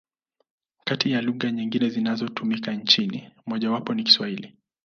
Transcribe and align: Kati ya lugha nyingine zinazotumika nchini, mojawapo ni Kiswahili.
Kati 0.83 1.11
ya 1.11 1.21
lugha 1.21 1.51
nyingine 1.51 1.89
zinazotumika 1.89 2.73
nchini, 2.73 3.29
mojawapo 3.45 3.93
ni 3.93 4.03
Kiswahili. 4.03 4.53